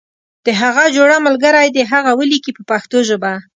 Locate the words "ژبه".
3.09-3.33